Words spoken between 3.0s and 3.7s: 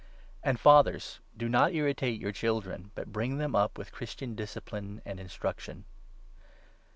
bring them